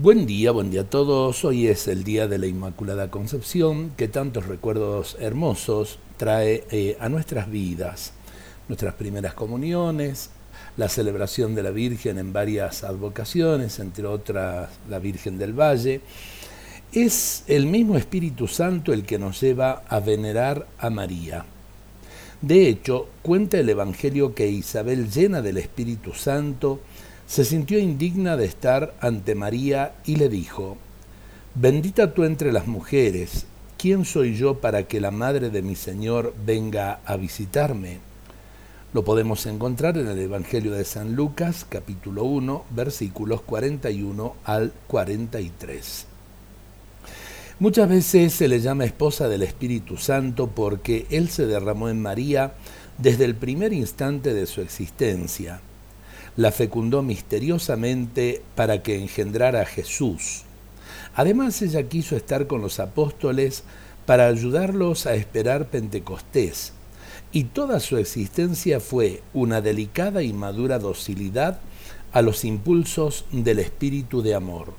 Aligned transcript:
Buen 0.00 0.26
día, 0.26 0.52
buen 0.52 0.70
día 0.70 0.82
a 0.82 0.84
todos. 0.84 1.44
Hoy 1.44 1.66
es 1.66 1.88
el 1.88 2.04
día 2.04 2.28
de 2.28 2.38
la 2.38 2.46
Inmaculada 2.46 3.10
Concepción, 3.10 3.90
que 3.96 4.06
tantos 4.06 4.46
recuerdos 4.46 5.16
hermosos 5.18 5.98
trae 6.16 6.62
eh, 6.70 6.96
a 7.00 7.08
nuestras 7.08 7.50
vidas. 7.50 8.12
Nuestras 8.68 8.94
primeras 8.94 9.34
comuniones, 9.34 10.30
la 10.76 10.88
celebración 10.88 11.56
de 11.56 11.64
la 11.64 11.72
Virgen 11.72 12.20
en 12.20 12.32
varias 12.32 12.84
advocaciones, 12.84 13.80
entre 13.80 14.06
otras 14.06 14.70
la 14.88 15.00
Virgen 15.00 15.36
del 15.36 15.52
Valle. 15.52 16.00
Es 16.92 17.42
el 17.48 17.66
mismo 17.66 17.96
Espíritu 17.96 18.46
Santo 18.46 18.92
el 18.92 19.02
que 19.02 19.18
nos 19.18 19.40
lleva 19.40 19.82
a 19.88 19.98
venerar 19.98 20.68
a 20.78 20.90
María. 20.90 21.44
De 22.40 22.68
hecho, 22.68 23.08
cuenta 23.20 23.58
el 23.58 23.68
Evangelio 23.68 24.32
que 24.32 24.46
Isabel, 24.46 25.10
llena 25.10 25.42
del 25.42 25.58
Espíritu 25.58 26.14
Santo, 26.14 26.82
se 27.28 27.44
sintió 27.44 27.78
indigna 27.78 28.38
de 28.38 28.46
estar 28.46 28.94
ante 29.00 29.34
María 29.34 29.92
y 30.06 30.16
le 30.16 30.30
dijo, 30.30 30.78
Bendita 31.54 32.14
tú 32.14 32.24
entre 32.24 32.52
las 32.52 32.66
mujeres, 32.66 33.44
¿quién 33.76 34.06
soy 34.06 34.34
yo 34.34 34.60
para 34.60 34.88
que 34.88 34.98
la 34.98 35.10
madre 35.10 35.50
de 35.50 35.60
mi 35.60 35.76
Señor 35.76 36.34
venga 36.46 37.00
a 37.04 37.18
visitarme? 37.18 37.98
Lo 38.94 39.04
podemos 39.04 39.44
encontrar 39.44 39.98
en 39.98 40.08
el 40.08 40.18
Evangelio 40.18 40.72
de 40.72 40.86
San 40.86 41.16
Lucas, 41.16 41.66
capítulo 41.68 42.24
1, 42.24 42.64
versículos 42.70 43.42
41 43.42 44.34
al 44.44 44.72
43. 44.86 46.06
Muchas 47.58 47.88
veces 47.90 48.32
se 48.32 48.48
le 48.48 48.60
llama 48.60 48.86
esposa 48.86 49.28
del 49.28 49.42
Espíritu 49.42 49.98
Santo 49.98 50.46
porque 50.46 51.06
Él 51.10 51.28
se 51.28 51.44
derramó 51.44 51.90
en 51.90 52.00
María 52.00 52.54
desde 52.96 53.26
el 53.26 53.34
primer 53.34 53.74
instante 53.74 54.32
de 54.32 54.46
su 54.46 54.62
existencia 54.62 55.60
la 56.36 56.52
fecundó 56.52 57.02
misteriosamente 57.02 58.42
para 58.54 58.82
que 58.82 58.98
engendrara 58.98 59.62
a 59.62 59.66
Jesús. 59.66 60.42
Además 61.14 61.60
ella 61.62 61.88
quiso 61.88 62.16
estar 62.16 62.46
con 62.46 62.62
los 62.62 62.80
apóstoles 62.80 63.64
para 64.06 64.26
ayudarlos 64.26 65.06
a 65.06 65.14
esperar 65.14 65.66
Pentecostés, 65.66 66.72
y 67.32 67.44
toda 67.44 67.80
su 67.80 67.98
existencia 67.98 68.80
fue 68.80 69.22
una 69.34 69.60
delicada 69.60 70.22
y 70.22 70.32
madura 70.32 70.78
docilidad 70.78 71.60
a 72.12 72.22
los 72.22 72.44
impulsos 72.44 73.26
del 73.32 73.58
espíritu 73.58 74.22
de 74.22 74.34
amor. 74.34 74.72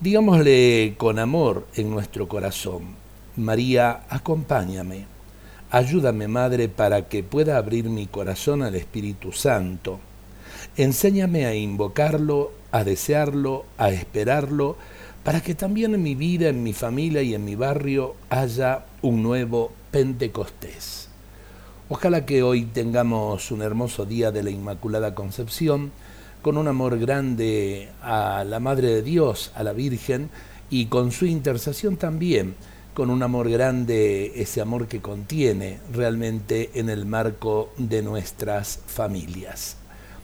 Digámosle 0.00 0.94
con 0.96 1.18
amor 1.18 1.66
en 1.74 1.90
nuestro 1.90 2.28
corazón, 2.28 2.94
María, 3.36 4.04
acompáñame, 4.08 5.06
ayúdame 5.70 6.28
Madre 6.28 6.68
para 6.68 7.08
que 7.08 7.22
pueda 7.22 7.56
abrir 7.58 7.90
mi 7.90 8.06
corazón 8.06 8.62
al 8.62 8.74
Espíritu 8.74 9.32
Santo 9.32 10.00
Enséñame 10.78 11.44
a 11.44 11.56
invocarlo, 11.56 12.52
a 12.70 12.84
desearlo, 12.84 13.64
a 13.78 13.90
esperarlo, 13.90 14.76
para 15.24 15.40
que 15.40 15.56
también 15.56 15.92
en 15.92 16.04
mi 16.04 16.14
vida, 16.14 16.50
en 16.50 16.62
mi 16.62 16.72
familia 16.72 17.20
y 17.20 17.34
en 17.34 17.44
mi 17.44 17.56
barrio 17.56 18.14
haya 18.30 18.86
un 19.02 19.24
nuevo 19.24 19.72
Pentecostés. 19.90 21.08
Ojalá 21.88 22.24
que 22.24 22.44
hoy 22.44 22.62
tengamos 22.62 23.50
un 23.50 23.62
hermoso 23.62 24.06
día 24.06 24.30
de 24.30 24.44
la 24.44 24.50
Inmaculada 24.50 25.16
Concepción, 25.16 25.90
con 26.42 26.56
un 26.56 26.68
amor 26.68 26.96
grande 27.00 27.88
a 28.00 28.44
la 28.44 28.60
Madre 28.60 28.86
de 28.86 29.02
Dios, 29.02 29.50
a 29.56 29.64
la 29.64 29.72
Virgen, 29.72 30.30
y 30.70 30.86
con 30.86 31.10
su 31.10 31.26
intercesión 31.26 31.96
también, 31.96 32.54
con 32.94 33.10
un 33.10 33.24
amor 33.24 33.50
grande, 33.50 34.40
ese 34.40 34.60
amor 34.60 34.86
que 34.86 35.00
contiene 35.00 35.80
realmente 35.92 36.70
en 36.74 36.88
el 36.88 37.04
marco 37.04 37.72
de 37.78 38.00
nuestras 38.02 38.78
familias. 38.86 39.76